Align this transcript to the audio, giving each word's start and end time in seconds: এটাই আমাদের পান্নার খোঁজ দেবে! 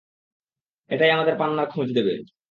এটাই 0.89 1.11
আমাদের 1.11 1.35
পান্নার 1.39 1.67
খোঁজ 1.73 1.87
দেবে! 1.97 2.13